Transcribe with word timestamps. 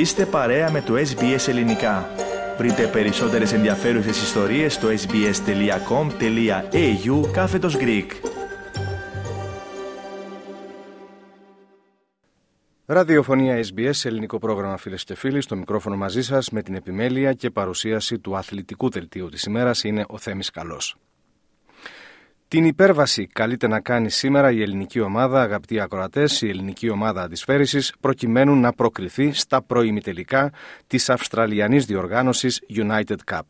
Είστε 0.00 0.26
παρέα 0.26 0.70
με 0.70 0.80
το 0.80 0.94
SBS 0.94 1.48
Ελληνικά. 1.48 2.10
Βρείτε 2.58 2.86
περισσότερες 2.86 3.52
ενδιαφέρουσες 3.52 4.22
ιστορίες 4.22 4.74
στο 4.74 4.88
sbs.com.au 4.88 5.30
κάθετος 7.32 7.76
Greek. 7.80 8.06
Ραδιοφωνία 12.86 13.64
SBS, 13.64 14.04
ελληνικό 14.04 14.38
πρόγραμμα 14.38 14.76
φίλες 14.76 15.04
και 15.04 15.14
φίλοι, 15.14 15.40
στο 15.40 15.56
μικρόφωνο 15.56 15.96
μαζί 15.96 16.22
σας 16.22 16.50
με 16.50 16.62
την 16.62 16.74
επιμέλεια 16.74 17.32
και 17.32 17.50
παρουσίαση 17.50 18.18
του 18.18 18.36
αθλητικού 18.36 18.90
δελτίου 18.90 19.28
της 19.28 19.44
ημέρας 19.44 19.84
είναι 19.84 20.04
ο 20.08 20.18
Θέμης 20.18 20.50
Καλός. 20.50 20.96
Την 22.50 22.64
υπέρβαση 22.64 23.26
καλείται 23.26 23.68
να 23.68 23.80
κάνει 23.80 24.10
σήμερα 24.10 24.50
η 24.50 24.62
ελληνική 24.62 25.00
ομάδα, 25.00 25.42
αγαπητοί 25.42 25.80
ακροατές, 25.80 26.42
η 26.42 26.48
ελληνική 26.48 26.90
ομάδα 26.90 27.22
αντισφαίρησης, 27.22 27.94
προκειμένου 28.00 28.54
να 28.54 28.72
προκριθεί 28.72 29.32
στα 29.32 29.62
προημιτελικά 29.62 30.52
της 30.86 31.10
Αυστραλιανής 31.10 31.86
διοργάνωσης 31.86 32.60
United 32.74 33.16
Cup. 33.32 33.40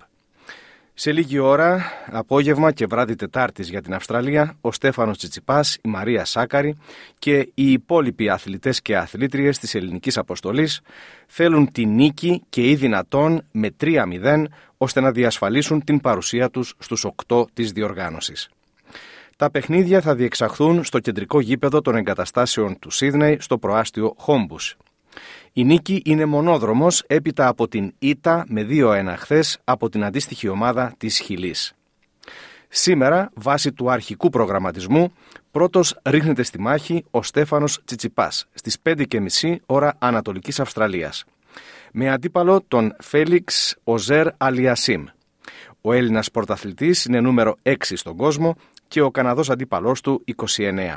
Σε 0.95 1.13
λίγη 1.13 1.39
ώρα, 1.39 1.93
απόγευμα 2.11 2.73
και 2.73 2.87
βράδυ 2.87 3.15
Τετάρτης 3.15 3.69
για 3.69 3.83
την 3.83 3.95
Αυστραλία, 3.95 4.57
ο 4.61 4.73
Στέφανος 4.73 5.19
Τσιτσιπάς, 5.19 5.79
η 5.83 5.89
Μαρία 5.89 6.25
Σάκαρη 6.25 6.79
και 7.19 7.39
οι 7.55 7.73
υπόλοιποι 7.73 8.29
αθλητές 8.29 8.83
και 8.83 8.97
αθλήτριες 8.97 9.59
της 9.59 9.75
ελληνικής 9.75 10.19
αποστολής 10.19 10.81
θέλουν 11.27 11.73
τη 11.73 11.87
νίκη 11.87 12.43
και 12.49 12.69
ή 12.69 12.75
δυνατόν 12.75 13.43
με 13.51 13.71
3-0 13.81 14.45
ώστε 14.77 15.01
να 15.01 15.11
διασφαλίσουν 15.11 15.85
την 15.85 16.01
παρουσία 16.01 16.51
τους 16.51 16.75
στους 16.79 17.05
8 17.27 17.45
της 17.53 17.73
διοργάνωσης. 17.73 18.49
Τα 19.41 19.51
παιχνίδια 19.51 20.01
θα 20.01 20.15
διεξαχθούν 20.15 20.85
στο 20.85 20.99
κεντρικό 20.99 21.41
γήπεδο 21.41 21.81
των 21.81 21.97
εγκαταστάσεων 21.97 22.79
του 22.79 22.91
Σίδνεϊ 22.91 23.37
στο 23.41 23.59
προάστιο 23.59 24.15
Χόμπους. 24.19 24.77
Η 25.53 25.65
νίκη 25.65 26.03
είναι 26.05 26.25
μονόδρομος 26.25 27.03
έπειτα 27.07 27.47
από 27.47 27.69
την 27.69 27.93
ΙΤΑ 27.99 28.45
με 28.49 28.67
2-1 28.69 29.15
χθες 29.17 29.59
από 29.65 29.89
την 29.89 30.05
αντίστοιχη 30.05 30.49
ομάδα 30.49 30.95
της 30.97 31.19
Χιλής. 31.19 31.73
Σήμερα, 32.69 33.31
βάσει 33.35 33.73
του 33.73 33.91
αρχικού 33.91 34.31
προγραμματισμού, 34.31 35.13
πρώτος 35.51 35.99
ρίχνεται 36.05 36.43
στη 36.43 36.61
μάχη 36.61 37.05
ο 37.11 37.23
Στέφανος 37.23 37.81
Τσιτσιπάς 37.85 38.47
στις 38.55 38.77
5.30 38.83 39.57
ώρα 39.67 39.95
Ανατολικής 39.99 40.61
Αυστραλίας. 40.61 41.25
Με 41.93 42.11
αντίπαλο 42.11 42.65
τον 42.69 42.97
Φέλιξ 42.99 43.77
Οζέρ 43.85 44.27
Αλιασίμ. 44.37 45.05
Ο 45.81 45.93
Έλληνας 45.93 46.31
πρωταθλητής 46.31 47.05
είναι 47.05 47.21
νούμερο 47.21 47.57
6 47.63 47.97
στον 47.97 48.17
κόσμο 48.17 48.57
και 48.91 49.01
ο 49.01 49.11
Καναδός 49.11 49.51
αντίπαλός 49.51 50.01
του 50.01 50.25
29. 50.57 50.97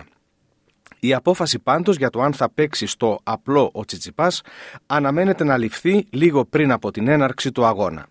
Η 1.00 1.14
απόφαση 1.14 1.60
πάντως 1.60 1.98
για 1.98 2.10
το 2.10 2.22
αν 2.22 2.34
θα 2.34 2.50
παίξει 2.50 2.86
στο 2.86 3.20
απλό 3.24 3.70
ο 3.74 3.86
Τσιτσιπάς 3.86 4.42
αναμένεται 4.86 5.44
να 5.44 5.58
ληφθεί 5.58 6.06
λίγο 6.10 6.46
πριν 6.46 6.72
από 6.72 6.92
την 6.92 7.08
έναρξη 7.08 7.52
του 7.52 7.66
αγώνα. 7.66 8.06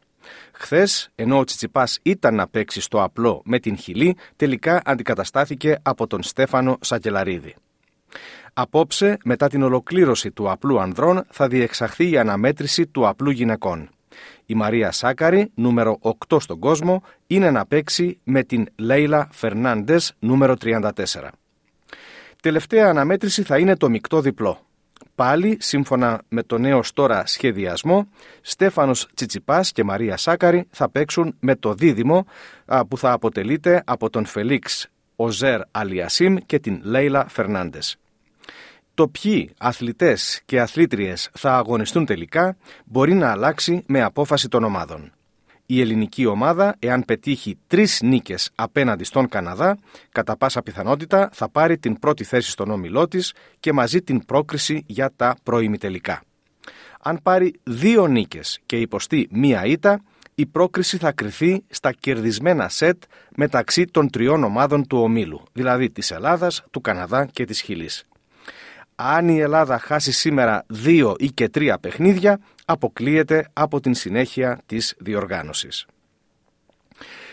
Χθες, 0.53 1.11
ενώ 1.15 1.39
ο 1.39 1.45
Τσιτσιπάς 1.45 1.99
ήταν 2.03 2.35
να 2.35 2.49
παίξει 2.49 2.81
στο 2.81 3.03
απλό 3.03 3.43
με 3.45 3.59
την 3.59 3.77
Χιλή, 3.77 4.17
τελικά 4.37 4.83
αντικαταστάθηκε 4.85 5.79
από 5.83 6.07
τον 6.07 6.23
Στέφανο 6.23 6.79
Σακελαρίδη. 6.81 7.55
Απόψε, 8.53 9.17
μετά 9.25 9.49
την 9.49 9.63
ολοκλήρωση 9.63 10.31
του 10.31 10.51
απλού 10.51 10.81
ανδρών, 10.81 11.25
θα 11.31 11.49
διεξαχθεί 11.49 12.11
η 12.11 12.19
αναμέτρηση 12.19 12.87
του 12.87 13.09
απλού 13.09 13.31
γυναικών. 13.31 13.91
Η 14.47 14.55
Μαρία 14.55 14.93
Σάκαρη, 14.93 15.51
νούμερο 15.55 15.99
8 16.29 16.41
στον 16.41 16.59
κόσμο, 16.59 17.03
είναι 17.27 17.51
να 17.51 17.67
παίξει 17.67 18.19
με 18.25 18.43
την 18.43 18.67
Λέιλα 18.77 19.29
Φερνάντες, 19.31 20.15
νούμερο 20.19 20.57
34. 20.65 20.91
Τελευταία 22.43 22.89
αναμέτρηση 22.89 23.43
θα 23.43 23.59
είναι 23.59 23.77
το 23.77 23.89
μεικτό 23.89 24.21
διπλό. 24.21 24.67
Πάλι, 25.15 25.57
σύμφωνα 25.61 26.23
με 26.29 26.43
το 26.43 26.59
νέο 26.59 26.81
τώρα 26.95 27.27
σχεδιασμό, 27.27 28.09
Στέφανος 28.41 29.09
Τσιτσιπάς 29.15 29.73
και 29.73 29.85
Μαρία 29.85 30.17
Σάκαρη 30.17 30.67
θα 30.71 30.91
παίξουν 30.91 31.37
με 31.41 31.57
το 31.57 31.75
δίδυμο 31.75 32.27
που 32.89 32.99
θα 32.99 33.13
αποτελείται 33.13 33.83
από 33.87 34.11
τον 34.11 34.25
Φελίξ 34.25 34.89
Οζέρ 35.17 35.61
Αλιασίμ 35.71 36.37
και 36.47 36.59
την 36.59 36.81
Λέιλα 36.83 37.29
Φερνάντες. 37.29 37.97
Το 39.03 39.09
ποιοι 39.09 39.51
αθλητές 39.59 40.43
και 40.45 40.61
αθλήτριες 40.61 41.31
θα 41.33 41.57
αγωνιστούν 41.57 42.05
τελικά 42.05 42.57
μπορεί 42.85 43.15
να 43.15 43.31
αλλάξει 43.31 43.83
με 43.87 44.03
απόφαση 44.03 44.49
των 44.49 44.65
ομάδων. 44.65 45.13
Η 45.67 45.81
ελληνική 45.81 46.27
ομάδα, 46.27 46.77
εάν 46.79 47.05
πετύχει 47.05 47.59
τρεις 47.67 48.01
νίκες 48.03 48.51
απέναντι 48.55 49.05
στον 49.05 49.29
Καναδά, 49.29 49.79
κατά 50.13 50.37
πάσα 50.37 50.63
πιθανότητα 50.63 51.29
θα 51.33 51.49
πάρει 51.49 51.79
την 51.79 51.99
πρώτη 51.99 52.25
θέση 52.25 52.51
στον 52.51 52.71
όμιλό 52.71 53.09
της 53.09 53.35
και 53.61 53.73
μαζί 53.73 54.03
την 54.03 54.25
πρόκριση 54.25 54.85
για 54.87 55.13
τα 55.17 55.37
προημιτελικά. 55.43 56.23
Αν 57.01 57.19
πάρει 57.23 57.55
δύο 57.63 58.07
νίκες 58.07 58.61
και 58.67 58.77
υποστεί 58.77 59.29
μία 59.31 59.65
ήττα, 59.65 60.03
η 60.35 60.47
πρόκριση 60.47 60.97
θα 60.97 61.13
κρυθεί 61.13 61.63
στα 61.69 61.93
κερδισμένα 61.93 62.69
σετ 62.69 63.03
μεταξύ 63.37 63.85
των 63.85 64.11
τριών 64.11 64.45
ομάδων 64.45 64.87
του 64.87 64.99
ομίλου, 64.99 65.43
δηλαδή 65.53 65.91
της 65.91 66.11
Ελλάδας, 66.11 66.65
του 66.71 66.81
Καναδά 66.81 67.27
και 67.27 67.45
της 67.45 67.61
Χιλής 67.61 68.07
αν 69.05 69.29
η 69.29 69.39
Ελλάδα 69.39 69.79
χάσει 69.79 70.13
σήμερα 70.13 70.65
δύο 70.69 71.15
ή 71.19 71.27
και 71.31 71.49
τρία 71.49 71.79
παιχνίδια, 71.79 72.41
αποκλείεται 72.65 73.49
από 73.53 73.81
την 73.81 73.95
συνέχεια 73.95 74.61
της 74.67 74.95
διοργάνωσης. 74.99 75.87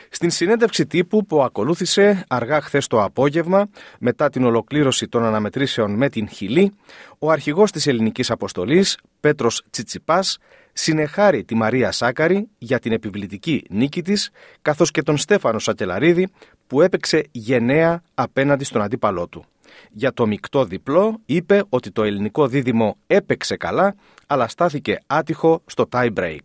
Στην 0.10 0.30
συνέντευξη 0.30 0.86
τύπου 0.86 1.26
που 1.26 1.44
ακολούθησε 1.44 2.24
αργά 2.28 2.62
χθες 2.62 2.88
το 2.88 3.04
απόγευμα, 3.04 3.70
μετά 4.00 4.30
την 4.30 4.44
ολοκλήρωση 4.46 5.08
των 5.08 5.26
αναμετρήσεων 5.26 5.92
με 5.92 6.10
την 6.10 6.30
Χιλή, 6.30 6.74
ο 7.20 7.32
αρχηγός 7.32 7.72
της 7.72 7.88
ελληνικής 7.88 8.32
αποστολής, 8.32 8.98
Πέτρος 9.20 9.64
Τσιτσιπάς, 9.70 10.38
συνεχάρει 10.74 11.44
τη 11.44 11.56
Μαρία 11.56 11.92
Σάκαρη 11.92 12.48
για 12.58 12.80
την 12.80 12.92
επιβλητική 12.92 13.64
νίκη 13.70 14.02
της, 14.02 14.30
καθώς 14.62 14.92
και 14.92 15.02
τον 15.02 15.18
Στέφανο 15.18 15.60
Σακελαρίδη 15.60 16.28
που 16.68 16.82
έπαιξε 16.82 17.24
γενναία 17.32 18.04
απέναντι 18.14 18.64
στον 18.64 18.82
αντίπαλό 18.82 19.28
του. 19.28 19.46
Για 19.92 20.14
το 20.14 20.28
μεικτό 20.28 20.66
διπλό 20.66 21.20
είπε 21.26 21.64
ότι 21.70 21.92
το 21.92 22.04
ελληνικό 22.04 22.48
δίδυμο 22.48 22.96
έπαιξε 23.08 23.56
καλά, 23.56 23.96
αλλά 24.28 24.48
στάθηκε 24.48 25.00
άτυχο 25.08 25.62
στο 25.66 25.86
tie 25.92 26.14
break. 26.18 26.40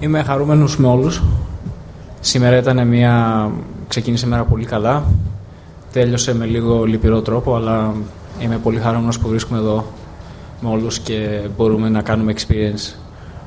Είμαι 0.00 0.22
χαρούμενος 0.22 0.76
με 0.76 0.86
όλους. 0.86 1.22
Σήμερα 2.20 2.56
ήταν 2.56 2.86
μια... 2.88 3.50
ξεκίνησε 3.88 4.26
μέρα 4.26 4.44
πολύ 4.44 4.64
καλά. 4.64 5.04
Τέλειωσε 5.92 6.34
με 6.34 6.44
λίγο 6.46 6.84
λυπηρό 6.84 7.22
τρόπο, 7.22 7.54
αλλά 7.54 7.94
είμαι 8.40 8.58
πολύ 8.58 8.78
χαρούμενος 8.78 9.18
που 9.18 9.28
βρίσκομαι 9.28 9.58
εδώ 9.58 9.86
με 10.60 10.68
όλους 10.68 10.98
και 10.98 11.40
μπορούμε 11.56 11.88
να 11.88 12.02
κάνουμε 12.02 12.34
experience 12.36 12.94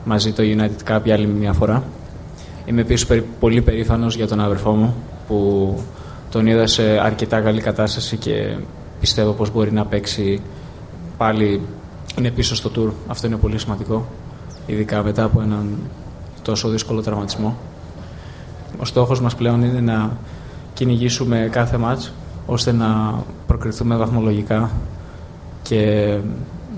μαζί 0.06 0.32
το 0.32 0.44
United 0.44 0.96
Cup 0.96 1.00
για 1.04 1.14
άλλη 1.14 1.28
μια 1.28 1.54
φορά. 1.54 1.84
Είμαι 2.66 2.82
επίσης 2.82 3.22
πολύ 3.40 3.62
περήφανος 3.62 4.16
για 4.16 4.28
τον 4.28 4.40
αδερφό 4.40 4.72
μου 4.72 4.96
που 5.28 5.80
τον 6.32 6.48
είδα 6.48 6.68
σε 6.68 6.84
αρκετά 6.84 7.42
καλή 7.42 7.62
κατάσταση 7.62 8.18
και 8.18 8.58
πιστεύω 9.00 9.32
πως 9.32 9.52
μπορεί 9.52 9.72
να 9.72 9.86
παίξει 9.86 10.42
πάλι 11.18 11.62
είναι 12.18 12.32
πίσω 12.32 12.56
στο 12.56 12.72
tour. 12.76 12.92
Αυτό 13.08 13.28
είναι 13.28 13.36
πολύ 13.36 13.60
σημαντικό, 13.60 14.06
ειδικά 14.66 15.04
μετά 15.04 15.24
από 15.24 15.42
έναν 15.42 15.78
τόσο 16.42 16.70
δύσκολο 16.70 17.02
τραυματισμό. 17.02 17.58
Ο 18.80 18.86
στόχος 18.86 19.22
μας 19.22 19.36
πλέον 19.36 19.64
είναι 19.64 19.80
να 19.80 20.18
κυνηγήσουμε 20.74 21.50
κάθε 21.52 21.78
μάτς 21.78 22.14
ώστε 22.46 22.72
να 22.72 23.20
προκριθούμε 23.48 23.96
βαθμολογικά 23.96 24.72
και 25.62 26.18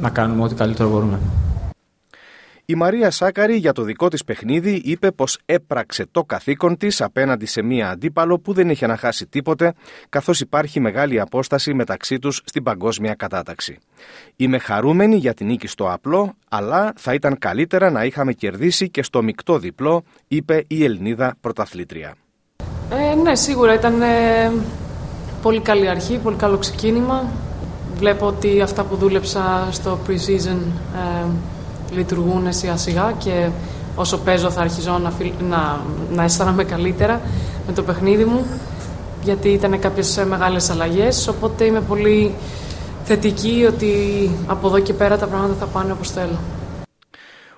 να 0.02 0.10
κάνουμε 0.10 0.44
ό,τι 0.44 0.56
καλύτερο 0.56 0.90
μπορούμε. 0.90 1.20
Η 2.70 2.76
Μαρία 2.76 3.12
Σάκαρη 3.12 3.56
για 3.56 3.74
το 3.74 3.82
δικό 3.82 4.08
της 4.08 4.24
παιχνίδι 4.24 4.82
είπε 4.84 5.12
πως 5.12 5.40
έπραξε 5.46 6.06
το 6.12 6.24
καθήκον 6.24 6.78
της 6.78 7.02
απέναντι 7.02 7.46
σε 7.46 7.62
μία 7.62 7.90
αντίπαλο 7.90 8.40
που 8.40 8.54
δεν 8.54 8.70
είχε 8.70 8.88
να 8.88 8.98
χάσει 8.98 9.28
τίποτε 9.28 9.74
καθώς 10.10 10.40
υπάρχει 10.40 10.80
μεγάλη 10.80 11.20
απόσταση 11.20 11.74
μεταξύ 11.74 12.20
τους 12.20 12.42
στην 12.46 12.64
παγκόσμια 12.64 13.14
κατάταξη. 13.14 13.78
Είμαι 14.36 14.58
χαρούμενη 14.58 15.16
για 15.16 15.34
την 15.34 15.48
νίκη 15.48 15.68
στο 15.68 15.92
απλό, 15.92 16.34
αλλά 16.50 16.94
θα 16.98 17.14
ήταν 17.14 17.38
καλύτερα 17.38 17.92
να 17.92 18.06
είχαμε 18.06 18.34
κερδίσει 18.34 18.90
και 18.90 19.04
στο 19.04 19.24
μεικτό 19.24 19.60
διπλό, 19.60 20.04
είπε 20.28 20.64
η 20.68 20.84
Ελληνίδα 20.84 21.36
πρωταθλήτρια. 21.42 22.16
Ε, 22.92 23.16
ναι, 23.16 23.36
σίγουρα 23.36 23.74
ήταν 23.74 24.02
ε, 24.02 24.52
πολύ 25.42 25.60
καλή 25.60 25.90
αρχή, 25.90 26.18
πολύ 26.18 26.36
καλό 26.36 26.58
ξεκίνημα. 26.58 27.32
Βλέπω 27.96 28.26
ότι 28.26 28.62
αυτά 28.62 28.84
που 28.84 28.96
δούλεψα 28.96 29.68
στο 29.72 30.00
pre-season 30.08 30.60
ε, 30.96 31.28
λειτουργούν 31.92 32.54
σιγά 32.54 32.78
σιγά 32.78 33.14
και 33.18 33.50
όσο 33.96 34.18
παίζω 34.18 34.50
θα 34.50 34.62
αρχίζω 34.62 34.92
να, 34.92 35.12
να, 35.50 35.82
να 36.14 36.24
αισθάνομαι 36.24 36.64
καλύτερα 36.64 37.22
με 37.68 37.74
το 37.74 37.84
παιχνίδι 37.84 38.26
μου 38.26 38.46
γιατί 39.24 39.50
ήταν 39.50 39.80
κάποιες 39.80 40.26
μεγάλες 40.28 40.70
αλλαγές 40.70 41.28
οπότε 41.28 41.64
είμαι 41.64 41.82
πολύ 41.82 42.34
θετική 43.04 43.66
ότι 43.68 43.92
από 44.48 44.68
εδώ 44.68 44.80
και 44.80 44.94
πέρα 44.94 45.18
τα 45.18 45.28
πράγματα 45.28 45.54
θα 45.60 45.66
πάνε 45.66 45.92
όπως 45.92 46.12
θέλω. 46.12 46.40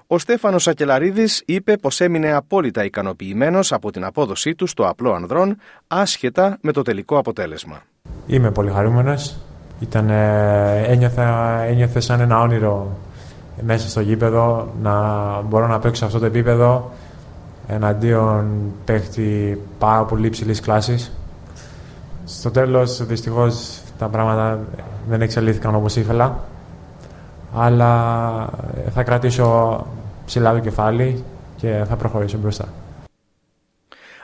Ο 0.08 0.18
Στέφανος 0.18 0.68
Ακελαρίδης 0.68 1.44
είπε 1.46 1.78
πως 1.78 2.02
έμεινε 2.02 2.32
απόλυτα 2.32 2.84
ικανοποιημένος 2.84 3.72
από 3.72 3.92
την 3.92 4.04
απόδοσή 4.04 4.56
του 4.56 4.68
στο 4.68 4.88
απλό 4.88 5.14
ανδρών 5.14 5.58
άσχετα 5.88 6.58
με 6.62 6.72
το 6.72 6.82
τελικό 6.82 7.18
αποτέλεσμα. 7.18 7.82
Είμαι 8.28 8.52
πολύ 8.52 8.72
χαρούμενος. 8.72 9.36
Ήταν, 9.80 10.10
ένιωθα, 10.10 11.60
ένιωθα 11.62 12.00
σαν 12.00 12.20
ένα 12.20 12.40
όνειρο 12.40 12.98
μέσα 13.62 13.90
στο 13.90 14.02
γήπεδο, 14.02 14.68
να 14.82 14.94
μπορώ 15.42 15.68
να 15.68 15.80
παίξω 15.80 16.00
σε 16.00 16.06
αυτό 16.06 16.20
το 16.20 16.26
επίπεδο 16.26 16.92
εναντίον 17.68 18.48
παίχτη 18.86 19.62
πάρα 19.80 20.04
πολύ 20.04 20.28
υψηλής 20.28 20.60
κλάσης. 20.60 21.12
Στο 22.26 22.52
τέλος, 22.52 23.06
δυστυχώς, 23.06 23.82
τα 23.98 24.08
πράγματα 24.08 24.60
δεν 25.10 25.22
εξελίχθηκαν 25.22 25.76
όπως 25.76 25.96
ήθελα. 25.96 26.44
Αλλά 27.56 28.50
θα 28.94 29.04
κρατήσω 29.04 29.86
ψηλά 30.26 30.54
το 30.54 30.60
κεφάλι 30.60 31.24
και 31.56 31.84
θα 31.88 31.96
προχωρήσω 31.96 32.38
μπροστά. 32.38 32.66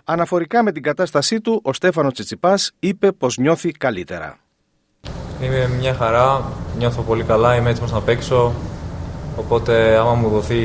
Αναφορικά 0.03 0.63
με 0.63 0.71
την 0.71 0.83
κατάστασή 0.83 1.41
του, 1.41 1.59
ο 1.63 1.73
Στέφανος 1.73 2.13
Τσιτσιπάς 2.13 2.71
είπε 2.79 3.11
πως 3.11 3.37
νιώθει 3.37 3.71
καλύτερα. 3.71 4.37
Είμαι 5.41 5.69
μια 5.79 5.93
χαρά, 5.93 6.43
νιώθω 6.77 7.01
πολύ 7.01 7.23
καλά, 7.23 7.55
είμαι 7.55 7.69
έτοιμος 7.69 7.91
να 7.91 8.01
παίξω. 8.01 8.53
Οπότε 9.35 9.95
άμα 9.97 10.13
μου 10.13 10.29
δοθεί 10.29 10.63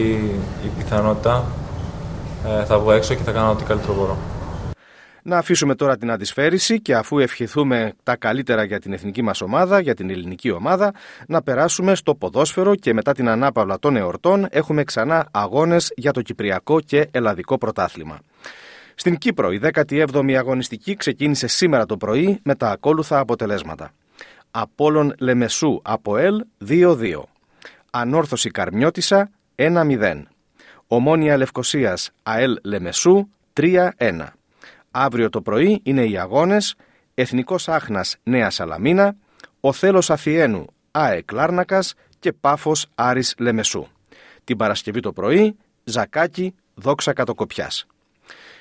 η 0.65 0.71
πιθανότητα 0.79 1.45
ε, 2.47 2.65
θα 2.65 2.79
βγω 2.79 2.93
έξω 2.93 3.15
και 3.15 3.23
θα 3.23 3.33
κάνω 3.33 3.51
ό,τι 3.51 3.65
καλύτερο 3.65 3.95
μπορώ. 3.95 4.17
Να 5.23 5.39
αφήσουμε 5.39 5.75
τώρα 5.75 5.97
την 5.97 6.11
αντισφαίριση 6.11 6.81
και 6.81 6.95
αφού 6.95 7.19
ευχηθούμε 7.19 7.93
τα 8.03 8.17
καλύτερα 8.17 8.65
για 8.65 8.81
την 8.81 8.93
εθνική 8.93 9.23
μας 9.23 9.41
ομάδα, 9.41 9.81
για 9.81 9.95
την 9.95 10.11
ελληνική 10.11 10.51
ομάδα, 10.51 10.93
να 11.27 11.43
περάσουμε 11.43 11.95
στο 11.95 12.15
ποδόσφαιρο 12.15 12.75
και 12.75 12.95
μετά 12.95 13.13
την 13.13 13.29
ανάπαυλα 13.29 13.79
των 13.79 13.97
εορτών 13.97 14.47
έχουμε 14.51 14.85
ξανά 14.85 15.29
αγώνες 15.31 15.93
για 15.97 16.13
το 16.13 16.23
Κυπριακό 16.23 16.81
και 16.81 17.09
Ελλαδικό 17.11 17.59
πρωτάθλημα. 17.59 18.19
Στην 18.95 19.19
Κύπρο 19.19 19.53
η 19.53 19.61
17η 19.73 20.35
αγωνιστική 20.39 20.97
ξεκίνησε 20.97 21.47
σήμερα 21.47 21.87
το 21.87 21.97
πρωί 21.97 22.41
με 22.43 22.55
τα 22.55 22.71
ακόλουθα 22.71 23.19
αποτελέσματα. 23.19 23.91
Απόλλων 24.51 25.15
Λεμεσού 25.19 25.81
από 25.83 26.17
ΕΛ 26.17 26.45
2-2. 26.69 27.30
Ανόρθωση 27.91 28.51
Καρμιώτησα 28.51 29.31
1-0. 29.55 30.23
Ομόνια 30.87 31.37
Λευκοσίας 31.37 32.11
ΑΕΛ 32.23 32.57
Λεμεσού 32.63 33.29
3-1. 33.53 34.27
Αύριο 34.91 35.31
το 35.31 35.43
πρωί 35.43 35.81
είναι 35.83 36.05
οι 36.05 36.19
αγώνες 36.19 36.75
Εθνικός 37.15 37.69
Άχνας 37.69 38.17
Νέα 38.23 38.51
Σαλαμίνα, 38.51 39.17
ο 39.61 39.73
Θέλος 39.73 40.11
Αθιένου 40.11 40.67
ΑΕΚ 40.91 41.33
Λάρνακας 41.33 41.95
και 42.19 42.33
Πάφος 42.33 42.87
Άρης 42.95 43.35
Λεμεσού. 43.39 43.87
Την 44.45 44.57
Παρασκευή 44.57 45.01
το 45.01 45.13
πρωί 45.13 45.57
Ζακάκι 45.85 46.55
Δόξα 46.75 47.13
Κατοκοπιάς. 47.13 47.87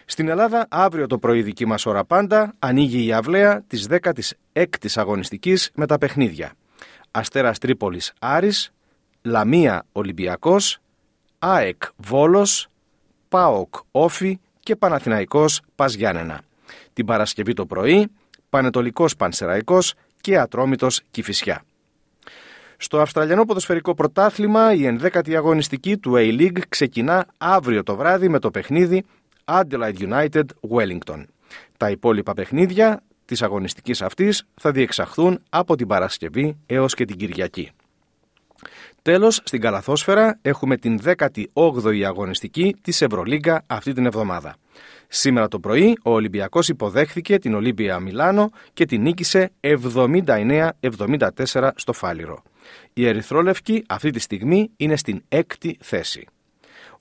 Στην 0.05 0.27
Ελλάδα, 0.27 0.67
αύριο 0.69 1.07
το 1.07 1.17
πρωί 1.17 1.41
δική 1.41 1.65
μας 1.65 1.85
ώρα 1.85 2.05
πάντα, 2.05 2.53
ανοίγει 2.59 3.05
η 3.05 3.13
αυλαία 3.13 3.63
της 3.67 3.87
16ης 3.89 4.97
αγωνιστικής 4.97 5.71
με 5.73 5.85
τα 5.85 5.97
παιχνίδια. 5.97 6.53
Αστέρας 7.11 7.57
Τρίπολης 7.57 8.13
Άρης, 8.19 8.71
Λαμία 9.21 9.85
Ολυμπιακός, 9.91 10.79
ΑΕΚ 11.39 11.83
Βόλος, 11.95 12.67
ΠΑΟΚ 13.29 13.75
Όφη 13.91 14.39
και 14.59 14.75
Παναθηναϊκός 14.75 15.61
Πας 15.75 15.93
Γιάννενα. 15.93 16.41
Την 16.93 17.05
Παρασκευή 17.05 17.53
το 17.53 17.65
πρωί, 17.65 18.07
Πανετολικός 18.49 19.15
Πανσεραϊκός 19.15 19.93
και 20.21 20.39
Ατρόμητος 20.39 21.01
Κηφισιά. 21.11 21.63
Στο 22.77 22.99
Αυστραλιανό 22.99 23.45
Ποδοσφαιρικό 23.45 23.93
Πρωτάθλημα 23.93 24.73
η 24.73 24.97
11η 25.01 25.33
αγωνιστική 25.33 25.97
του 25.97 26.13
A-League 26.15 26.59
ξεκινά 26.69 27.27
αύριο 27.37 27.83
το 27.83 27.95
βράδυ 27.95 28.29
με 28.29 28.39
το 28.39 28.51
παιχνίδι 28.51 29.03
Adelaide 29.45 29.97
United 29.97 30.43
Wellington. 30.69 31.23
Τα 31.77 31.89
υπόλοιπα 31.89 32.33
παιχνίδια 32.33 33.03
της 33.25 33.41
αγωνιστικής 33.41 34.01
αυτής 34.01 34.43
θα 34.55 34.71
διεξαχθούν 34.71 35.41
από 35.49 35.75
την 35.75 35.87
Παρασκευή 35.87 36.57
έως 36.65 36.93
και 36.93 37.05
την 37.05 37.17
Κυριακή. 37.17 37.71
Τέλος, 39.01 39.41
στην 39.43 39.61
Καλαθόσφαιρα 39.61 40.39
έχουμε 40.41 40.77
την 40.77 40.99
18η 41.03 42.01
αγωνιστική 42.01 42.75
της 42.81 43.01
Ευρωλίγκα 43.01 43.63
αυτή 43.67 43.93
την 43.93 44.05
εβδομάδα. 44.05 44.55
Σήμερα 45.07 45.47
το 45.47 45.59
πρωί 45.59 45.97
ο 46.03 46.11
Ολυμπιακός 46.11 46.69
υποδέχθηκε 46.69 47.39
την 47.39 47.53
Ολύμπια 47.53 47.99
Μιλάνο 47.99 48.51
και 48.73 48.85
την 48.85 49.01
νίκησε 49.01 49.51
79-74 49.59 51.69
στο 51.75 51.93
Φάληρο. 51.93 52.43
Η 52.93 53.07
Ερυθρόλευκη 53.07 53.83
αυτή 53.87 54.09
τη 54.09 54.19
στιγμή 54.19 54.69
είναι 54.77 54.95
στην 54.95 55.23
έκτη 55.27 55.77
θέση. 55.81 56.27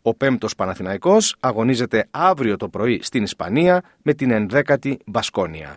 Ο 0.03 0.15
πέμπτος 0.15 0.55
Παναθηναϊκός 0.55 1.37
αγωνίζεται 1.41 2.06
αύριο 2.11 2.56
το 2.56 2.69
πρωί 2.69 3.00
στην 3.03 3.23
Ισπανία 3.23 3.83
με 4.03 4.15
την 4.15 4.31
ενδέκατη 4.31 4.99
Μπασκόνια. 5.06 5.77